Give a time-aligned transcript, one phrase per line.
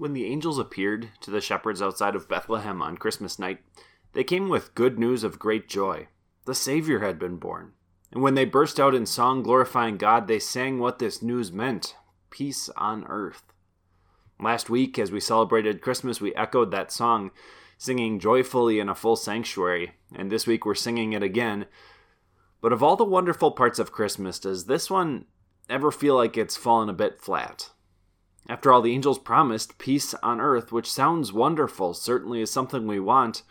[0.00, 3.58] When the angels appeared to the shepherds outside of Bethlehem on Christmas night,
[4.14, 6.08] they came with good news of great joy.
[6.46, 7.72] The Savior had been born.
[8.10, 11.96] And when they burst out in song glorifying God, they sang what this news meant
[12.30, 13.42] peace on earth.
[14.40, 17.30] Last week, as we celebrated Christmas, we echoed that song,
[17.76, 21.66] singing joyfully in a full sanctuary, and this week we're singing it again.
[22.62, 25.26] But of all the wonderful parts of Christmas, does this one
[25.68, 27.68] ever feel like it's fallen a bit flat?
[28.50, 32.98] After all, the angels promised peace on earth, which sounds wonderful, certainly is something we
[32.98, 33.44] want,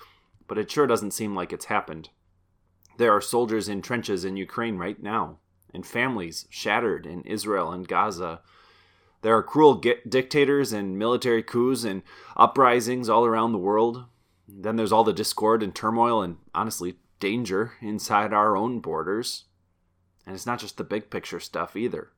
[0.46, 2.10] but it sure doesn't seem like it's happened.
[2.98, 5.38] There are soldiers in trenches in Ukraine right now,
[5.74, 8.42] and families shattered in Israel and Gaza.
[9.22, 12.04] There are cruel dictators and military coups and
[12.36, 14.04] uprisings all around the world.
[14.50, 19.46] Then there's all the discord and turmoil and, honestly, danger inside our own borders.
[20.26, 22.12] And it's not just the big picture stuff either.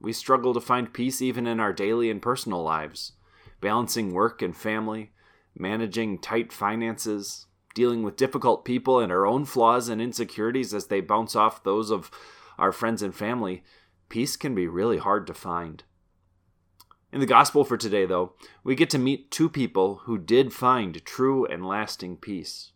[0.00, 3.12] We struggle to find peace even in our daily and personal lives,
[3.60, 5.12] balancing work and family,
[5.56, 11.00] managing tight finances, dealing with difficult people and our own flaws and insecurities as they
[11.00, 12.10] bounce off those of
[12.58, 13.62] our friends and family,
[14.08, 15.84] peace can be really hard to find.
[17.12, 21.04] In the gospel for today, though, we get to meet two people who did find
[21.04, 22.72] true and lasting peace.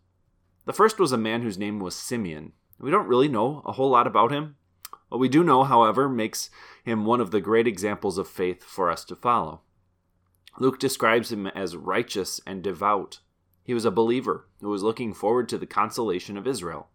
[0.65, 2.53] The first was a man whose name was Simeon.
[2.79, 4.57] We don't really know a whole lot about him.
[5.13, 6.49] What we do know, however, makes
[6.85, 9.61] him one of the great examples of faith for us to follow.
[10.59, 13.21] Luke describes him as righteous and devout,
[13.63, 16.89] he was a believer who was looking forward to the consolation of Israel.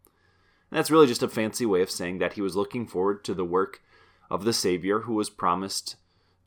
[0.71, 3.35] And that's really just a fancy way of saying that he was looking forward to
[3.35, 3.83] the work
[4.31, 5.97] of the Savior who was promised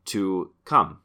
[0.07, 0.99] to come,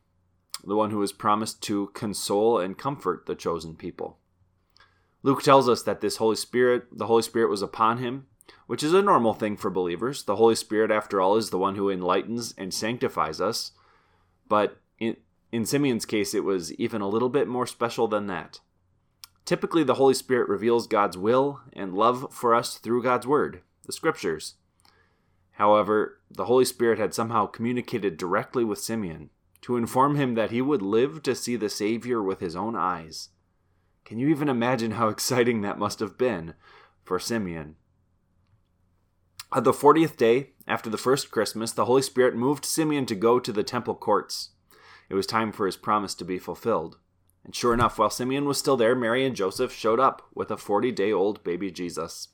[0.63, 4.17] the one who was promised to console and comfort the chosen people.
[5.21, 8.25] Luke tells us that this Holy Spirit, the Holy Spirit was upon him,
[8.67, 10.23] which is a normal thing for believers.
[10.23, 13.71] The Holy Spirit, after all, is the one who enlightens and sanctifies us.
[14.47, 15.17] But in,
[15.51, 18.59] in Simeon's case, it was even a little bit more special than that.
[19.45, 23.93] Typically, the Holy Spirit reveals God's will and love for us through God's Word, the
[23.93, 24.55] Scriptures.
[25.53, 29.29] However, the Holy Spirit had somehow communicated directly with Simeon
[29.61, 33.29] to inform him that he would live to see the Savior with his own eyes.
[34.03, 36.55] Can you even imagine how exciting that must have been
[37.03, 37.75] for Simeon?
[39.55, 43.39] On the 40th day after the first Christmas, the Holy Spirit moved Simeon to go
[43.39, 44.49] to the temple courts.
[45.07, 46.97] It was time for his promise to be fulfilled.
[47.45, 50.57] And sure enough, while Simeon was still there, Mary and Joseph showed up with a
[50.57, 52.27] 40 day old baby Jesus.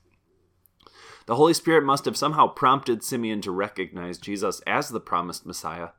[1.28, 5.90] The Holy Spirit must have somehow prompted Simeon to recognize Jesus as the promised Messiah,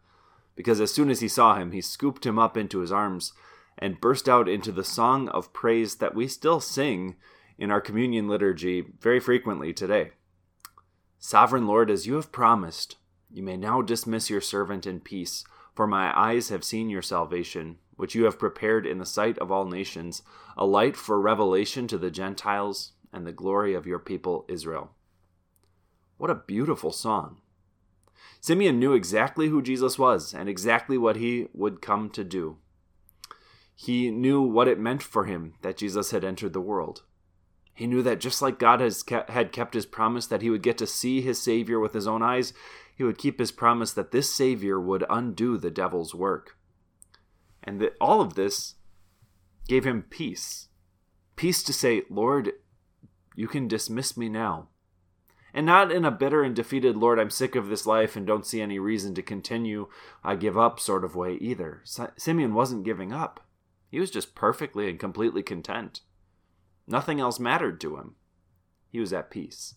[0.57, 3.33] because as soon as he saw him, he scooped him up into his arms
[3.79, 7.15] and burst out into the song of praise that we still sing
[7.59, 10.11] in our communion liturgy very frequently today.
[11.25, 12.97] Sovereign Lord, as you have promised,
[13.31, 17.79] you may now dismiss your servant in peace, for my eyes have seen your salvation
[17.95, 20.23] which you have prepared in the sight of all nations,
[20.57, 24.91] a light for revelation to the Gentiles and the glory of your people Israel.
[26.17, 27.37] What a beautiful song!
[28.41, 32.57] Simeon knew exactly who Jesus was and exactly what he would come to do.
[33.77, 37.05] He knew what it meant for him that Jesus had entered the world.
[37.75, 40.63] He knew that just like God has kept, had kept his promise that he would
[40.63, 42.53] get to see his Savior with his own eyes,
[42.97, 46.57] he would keep his promise that this Savior would undo the devil's work.
[47.63, 48.75] And that all of this
[49.69, 50.69] gave him peace.
[51.37, 52.53] Peace to say, Lord,
[53.35, 54.69] you can dismiss me now.
[55.55, 58.47] And not in a bitter and defeated, Lord, I'm sick of this life and don't
[58.47, 59.89] see any reason to continue,
[60.25, 61.83] I give up sort of way either.
[62.17, 63.41] Simeon wasn't giving up.
[63.91, 66.01] He was just perfectly and completely content.
[66.87, 68.17] Nothing else mattered to him.
[68.89, 69.75] He was at peace.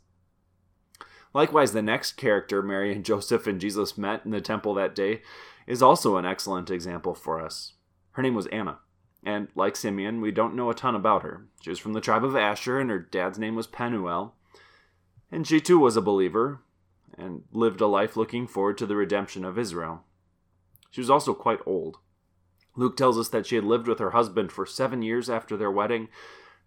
[1.33, 5.21] Likewise, the next character Mary and Joseph and Jesus met in the temple that day
[5.67, 7.73] is also an excellent example for us.
[8.11, 8.79] Her name was Anna,
[9.25, 11.47] and like Simeon, we don't know a ton about her.
[11.61, 14.35] She was from the tribe of Asher, and her dad's name was Penuel.
[15.31, 16.61] And she too was a believer,
[17.17, 20.03] and lived a life looking forward to the redemption of Israel.
[20.91, 21.97] She was also quite old.
[22.75, 25.71] Luke tells us that she had lived with her husband for seven years after their
[25.71, 26.09] wedding.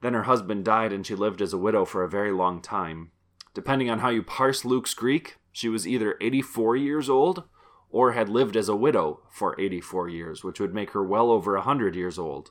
[0.01, 3.11] Then her husband died, and she lived as a widow for a very long time.
[3.55, 7.45] Depending on how you parse Luke's Greek, she was either 84 years old
[7.91, 11.55] or had lived as a widow for 84 years, which would make her well over
[11.55, 12.51] 100 years old.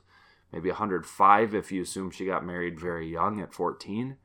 [0.52, 4.16] Maybe 105 if you assume she got married very young at 14.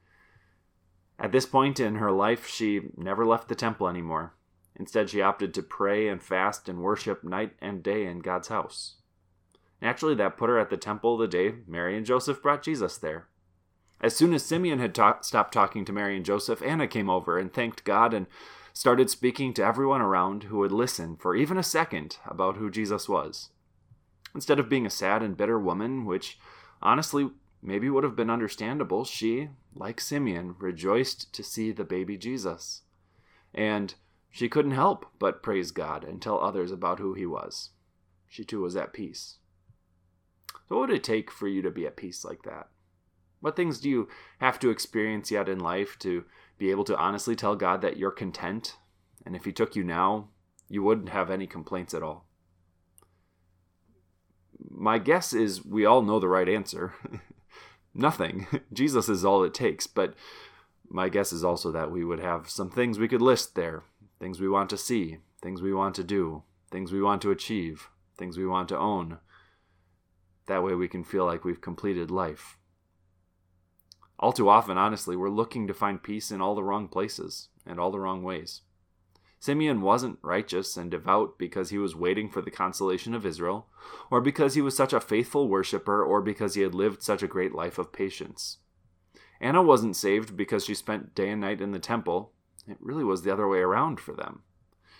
[1.19, 4.33] At this point in her life, she never left the temple anymore.
[4.75, 8.95] Instead, she opted to pray and fast and worship night and day in God's house.
[9.83, 13.27] Naturally, that put her at the temple the day Mary and Joseph brought Jesus there.
[13.99, 17.37] As soon as Simeon had ta- stopped talking to Mary and Joseph, Anna came over
[17.37, 18.27] and thanked God and
[18.71, 23.09] started speaking to everyone around who would listen for even a second about who Jesus
[23.09, 23.49] was.
[24.33, 26.39] Instead of being a sad and bitter woman, which
[26.81, 27.29] honestly
[27.61, 32.83] maybe would have been understandable, she, like Simeon, rejoiced to see the baby Jesus.
[33.53, 33.95] And
[34.31, 37.71] she couldn't help but praise God and tell others about who he was.
[38.29, 39.39] She too was at peace.
[40.67, 42.69] So, what would it take for you to be at peace like that?
[43.41, 44.07] What things do you
[44.39, 46.25] have to experience yet in life to
[46.57, 48.77] be able to honestly tell God that you're content?
[49.25, 50.29] And if He took you now,
[50.69, 52.25] you wouldn't have any complaints at all.
[54.69, 56.93] My guess is we all know the right answer.
[57.93, 58.47] Nothing.
[58.73, 59.87] Jesus is all it takes.
[59.87, 60.15] But
[60.89, 63.83] my guess is also that we would have some things we could list there
[64.23, 67.89] things we want to see, things we want to do, things we want to achieve,
[68.17, 69.17] things we want to own.
[70.47, 72.57] That way we can feel like we've completed life.
[74.19, 77.79] All too often, honestly, we're looking to find peace in all the wrong places and
[77.79, 78.61] all the wrong ways.
[79.39, 83.67] Simeon wasn't righteous and devout because he was waiting for the consolation of Israel,
[84.09, 87.27] or because he was such a faithful worshiper, or because he had lived such a
[87.27, 88.59] great life of patience.
[89.41, 92.31] Anna wasn't saved because she spent day and night in the temple.
[92.65, 94.43] It really was the other way around for them.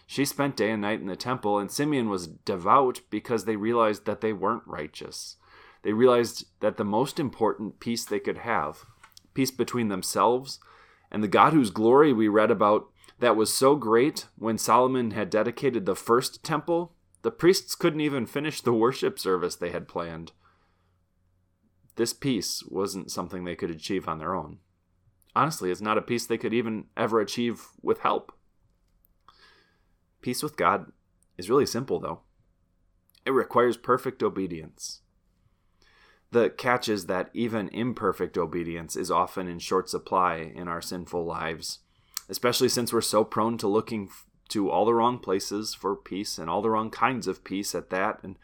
[0.05, 4.05] She spent day and night in the temple, and Simeon was devout because they realized
[4.05, 5.37] that they weren't righteous.
[5.83, 8.85] They realized that the most important peace they could have,
[9.33, 10.59] peace between themselves
[11.13, 12.89] and the God whose glory we read about
[13.19, 18.25] that was so great when Solomon had dedicated the first temple, the priests couldn't even
[18.25, 20.31] finish the worship service they had planned.
[21.95, 24.57] This peace wasn't something they could achieve on their own.
[25.35, 28.35] Honestly, it's not a peace they could even ever achieve with help.
[30.23, 30.91] Peace with God
[31.37, 32.21] is really simple, though.
[33.25, 35.01] It requires perfect obedience.
[36.31, 41.25] The catch is that even imperfect obedience is often in short supply in our sinful
[41.25, 41.79] lives,
[42.27, 44.09] especially since we're so prone to looking
[44.47, 47.89] to all the wrong places for peace and all the wrong kinds of peace at
[47.91, 48.37] that and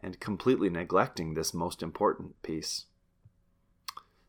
[0.00, 2.86] and completely neglecting this most important peace.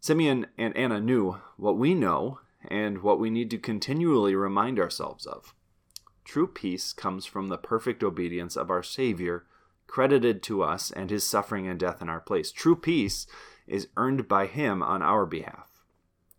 [0.01, 5.27] Simeon and Anna knew what we know and what we need to continually remind ourselves
[5.27, 5.53] of.
[6.29, 9.45] True peace comes from the perfect obedience of our Savior
[9.87, 12.51] credited to us and his suffering and death in our place.
[12.51, 13.25] True peace
[13.65, 15.71] is earned by him on our behalf.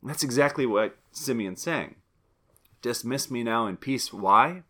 [0.01, 1.97] that's exactly what Simeon's saying.
[2.83, 4.13] Dismiss me now in peace.
[4.13, 4.63] Why?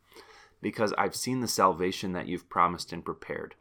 [0.62, 3.56] Because I've seen the salvation that you've promised and prepared.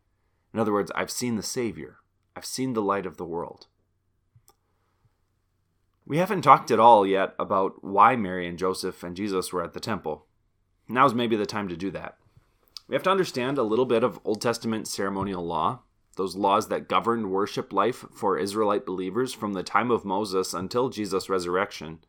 [0.54, 1.98] In other words, I've seen the Savior.
[2.38, 3.68] I've seen the light of the world.
[6.06, 9.74] We haven't talked at all yet about why Mary and Joseph and Jesus were at
[9.74, 10.26] the temple.
[10.90, 12.18] Now's maybe the time to do that.
[12.88, 15.82] We have to understand a little bit of Old Testament ceremonial law,
[16.16, 20.90] those laws that governed worship life for Israelite believers from the time of Moses until
[20.90, 22.00] Jesus' resurrection.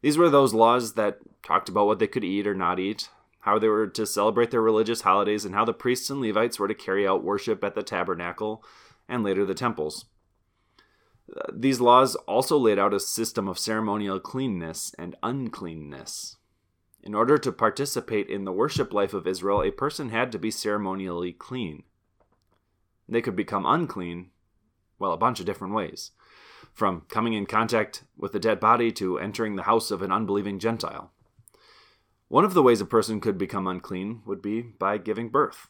[0.00, 3.10] These were those laws that talked about what they could eat or not eat,
[3.40, 6.68] how they were to celebrate their religious holidays, and how the priests and Levites were
[6.68, 8.64] to carry out worship at the tabernacle
[9.06, 10.06] and later the temples.
[11.52, 16.38] These laws also laid out a system of ceremonial cleanness and uncleanness.
[17.02, 20.50] In order to participate in the worship life of Israel, a person had to be
[20.50, 21.84] ceremonially clean.
[23.08, 24.30] They could become unclean,
[24.98, 26.10] well, a bunch of different ways.
[26.74, 30.58] From coming in contact with a dead body to entering the house of an unbelieving
[30.58, 31.10] Gentile.
[32.28, 35.68] One of the ways a person could become unclean would be by giving birth.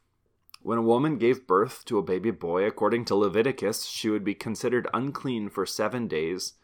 [0.63, 4.35] When a woman gave birth to a baby boy, according to Leviticus, she would be
[4.35, 6.55] considered unclean for seven days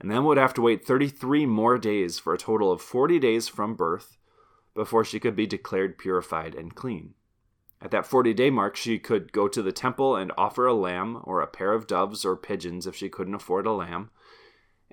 [0.00, 3.48] and then would have to wait 33 more days for a total of 40 days
[3.48, 4.16] from birth
[4.74, 7.14] before she could be declared purified and clean.
[7.80, 11.20] At that 40 day mark, she could go to the temple and offer a lamb
[11.24, 14.10] or a pair of doves or pigeons if she couldn't afford a lamb,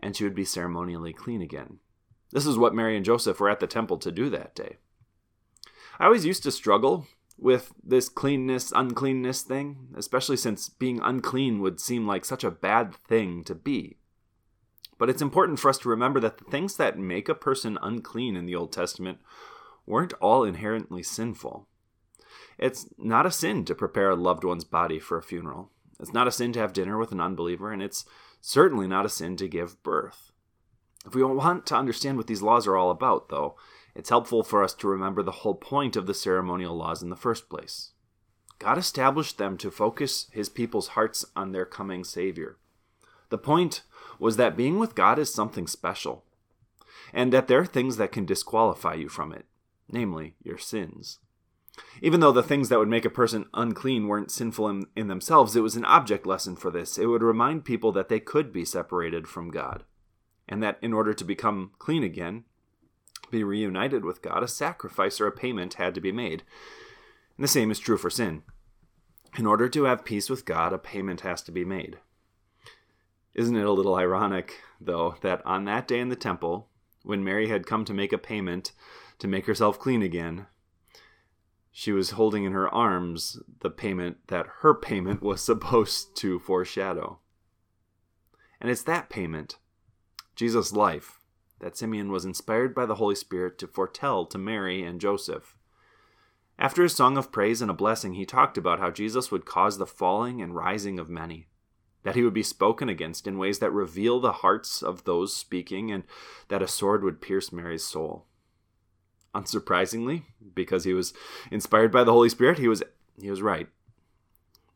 [0.01, 1.79] and she would be ceremonially clean again.
[2.31, 4.77] This is what Mary and Joseph were at the temple to do that day.
[5.99, 7.07] I always used to struggle
[7.37, 12.95] with this cleanness, uncleanness thing, especially since being unclean would seem like such a bad
[12.95, 13.97] thing to be.
[14.97, 18.35] But it's important for us to remember that the things that make a person unclean
[18.35, 19.19] in the Old Testament
[19.89, 21.67] weren't all inherently sinful.
[22.57, 25.71] It's not a sin to prepare a loved one's body for a funeral.
[25.99, 28.05] It's not a sin to have dinner with an unbeliever, and it's
[28.39, 30.31] certainly not a sin to give birth.
[31.05, 33.55] If we want to understand what these laws are all about, though,
[33.95, 37.15] it's helpful for us to remember the whole point of the ceremonial laws in the
[37.15, 37.91] first place.
[38.59, 42.57] God established them to focus his people's hearts on their coming Savior.
[43.29, 43.83] The point
[44.19, 46.25] was that being with God is something special,
[47.13, 49.45] and that there are things that can disqualify you from it,
[49.91, 51.19] namely your sins.
[52.01, 55.55] Even though the things that would make a person unclean weren't sinful in, in, themselves,
[55.55, 56.97] it was an object lesson for this.
[56.97, 59.83] It would remind people that they could be separated from God,
[60.47, 62.43] and that in order to become clean again,
[63.31, 66.43] be reunited with God, a sacrifice or a payment had to be made.
[67.37, 68.43] And the same is true for sin.
[69.37, 71.99] In order to have peace with God, a payment has to be made.
[73.35, 76.67] Isn't it a little ironic, though, that on that day in the temple,
[77.03, 78.71] when Mary had come to make a payment
[79.19, 80.47] to make herself clean again,
[81.71, 87.19] she was holding in her arms the payment that her payment was supposed to foreshadow.
[88.59, 89.57] And it's that payment,
[90.35, 91.19] Jesus' life,
[91.59, 95.55] that Simeon was inspired by the Holy Spirit to foretell to Mary and Joseph.
[96.57, 99.77] After his song of praise and a blessing, he talked about how Jesus would cause
[99.77, 101.47] the falling and rising of many,
[102.03, 105.91] that he would be spoken against in ways that reveal the hearts of those speaking,
[105.91, 106.03] and
[106.49, 108.25] that a sword would pierce Mary's soul.
[109.35, 110.23] Unsurprisingly,
[110.55, 111.13] because he was
[111.51, 112.83] inspired by the Holy Spirit, he was
[113.19, 113.67] he was right.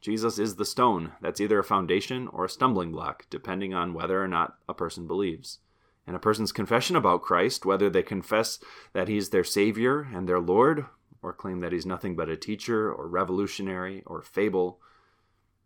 [0.01, 4.21] Jesus is the stone that's either a foundation or a stumbling block, depending on whether
[4.21, 5.59] or not a person believes.
[6.05, 8.59] And a person's confession about Christ, whether they confess
[8.91, 10.87] that he's their Savior and their Lord,
[11.21, 14.81] or claim that he's nothing but a teacher or revolutionary or fable,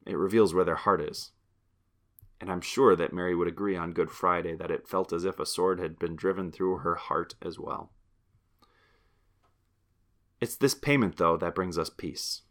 [0.06, 1.32] it reveals where their heart is.
[2.40, 5.40] And I'm sure that Mary would agree on Good Friday that it felt as if
[5.40, 7.92] a sword had been driven through her heart as well.
[10.40, 12.42] It's this payment, though, that brings us peace.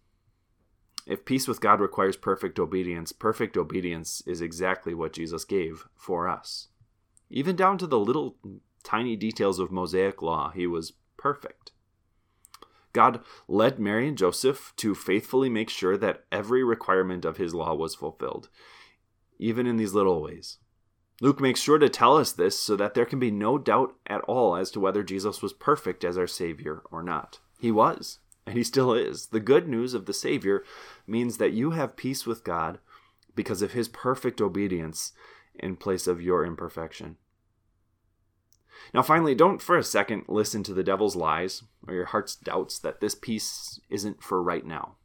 [1.07, 6.29] If peace with God requires perfect obedience, perfect obedience is exactly what Jesus gave for
[6.29, 6.69] us.
[7.31, 8.37] Even down to the little
[8.83, 11.73] tiny details of Mosaic law, he was perfect.
[12.93, 17.75] God led Mary and Joseph to faithfully make sure that every requirement of his law
[17.75, 18.49] was fulfilled,
[19.39, 20.59] even in these little ways.
[21.21, 24.23] Luke makes sure to tell us this so that there can be no doubt at
[24.23, 27.41] all as to whether Jesus was perfect as our Savior or not.
[27.59, 29.27] He was, and he still is.
[29.27, 30.65] The good news of the Savior
[31.07, 32.79] means that you have peace with God
[33.35, 35.13] because of his perfect obedience
[35.55, 37.17] in place of your imperfection.
[38.93, 42.79] Now, finally, don't for a second listen to the devil's lies or your heart's doubts
[42.81, 44.97] that this peace isn't for right now.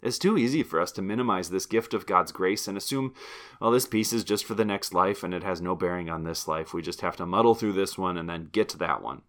[0.00, 3.14] It's too easy for us to minimize this gift of God's grace and assume,
[3.60, 6.22] well, this peace is just for the next life and it has no bearing on
[6.22, 6.72] this life.
[6.72, 9.22] We just have to muddle through this one and then get to that one.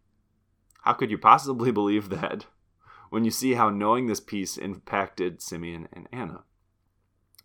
[0.84, 2.46] How could you possibly believe that
[3.10, 6.44] when you see how knowing this peace impacted Simeon and Anna?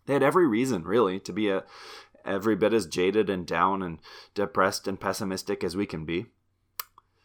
[0.07, 1.65] They had every reason, really, to be a,
[2.25, 3.99] every bit as jaded and down and
[4.35, 6.27] depressed and pessimistic as we can be.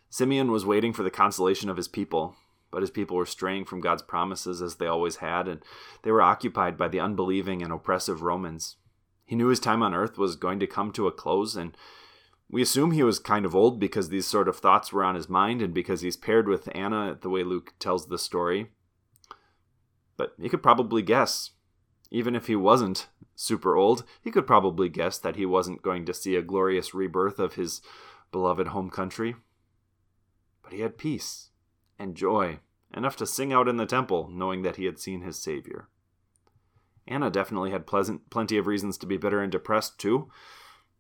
[0.09, 2.35] Simeon was waiting for the consolation of his people,
[2.71, 5.61] but his people were straying from God's promises as they always had, and
[6.03, 8.77] they were occupied by the unbelieving and oppressive Romans.
[9.25, 11.75] He knew his time on earth was going to come to a close, and
[12.49, 15.29] we assume he was kind of old because these sort of thoughts were on his
[15.29, 18.71] mind and because he's paired with Anna the way Luke tells the story.
[20.17, 21.51] But he could probably guess,
[22.11, 26.13] even if he wasn't super old, he could probably guess that he wasn't going to
[26.13, 27.81] see a glorious rebirth of his
[28.31, 29.35] beloved home country
[30.69, 31.49] but he had peace
[31.97, 32.59] and joy,
[32.95, 35.87] enough to sing out in the temple, knowing that he had seen his Savior.
[37.07, 40.29] Anna definitely had pleasant, plenty of reasons to be bitter and depressed, too.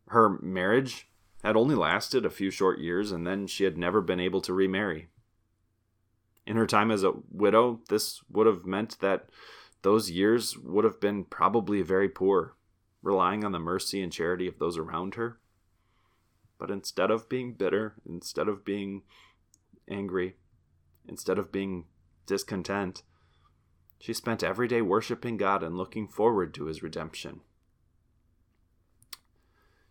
[0.07, 1.07] Her marriage
[1.43, 4.53] had only lasted a few short years, and then she had never been able to
[4.53, 5.07] remarry.
[6.45, 9.29] In her time as a widow, this would have meant that
[9.81, 12.55] those years would have been probably very poor,
[13.01, 15.39] relying on the mercy and charity of those around her.
[16.57, 19.03] But instead of being bitter, instead of being
[19.89, 20.35] angry,
[21.07, 21.85] instead of being
[22.25, 23.03] discontent,
[23.99, 27.41] she spent every day worshiping God and looking forward to his redemption.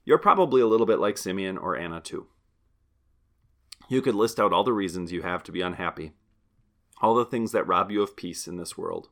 [0.09, 2.29] You're probably a little bit like Simeon or Anna, too.
[3.91, 6.15] You could list out all the reasons you have to be unhappy,
[7.03, 9.11] all the things that rob you of peace in this world.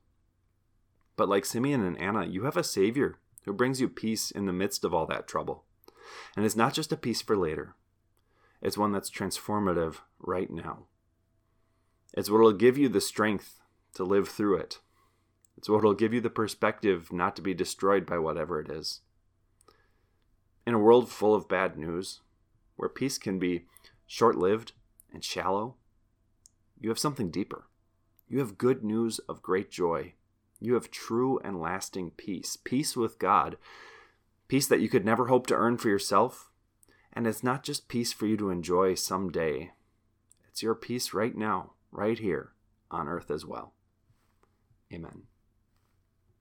[1.15, 4.55] But like Simeon and Anna, you have a Savior who brings you peace in the
[4.55, 5.65] midst of all that trouble.
[6.35, 7.75] And it's not just a peace for later,
[8.63, 10.87] it's one that's transformative right now.
[12.15, 13.61] It's what will give you the strength
[13.97, 14.79] to live through it.
[15.59, 19.03] It's what will give you the perspective not to be destroyed by whatever it is.
[20.67, 22.21] In a world full of bad news,
[22.77, 23.67] where peace can be
[24.07, 24.73] short lived
[25.13, 25.77] and shallow,
[26.79, 27.69] you have something deeper.
[28.29, 30.15] You have good news of great joy.
[30.59, 33.57] You have true and lasting peace, peace with God,
[34.49, 36.51] peace that you could never hope to earn for yourself,
[37.13, 39.73] and it's not just peace for you to enjoy someday,
[40.49, 42.53] it's your peace right now, right here
[42.91, 43.75] on earth as well.
[44.91, 45.25] Amen.